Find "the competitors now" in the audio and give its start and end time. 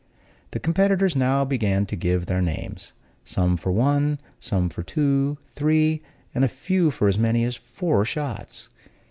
0.49-1.45